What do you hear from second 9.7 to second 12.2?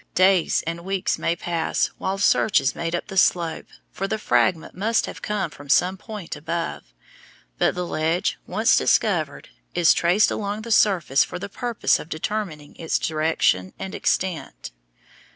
is traced along the surface for the purpose of